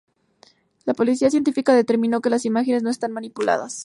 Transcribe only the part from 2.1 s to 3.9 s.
que las imágenes no estaban manipuladas.